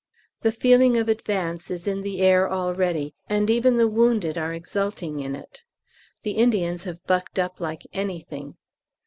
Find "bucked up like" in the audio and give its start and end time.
7.05-7.83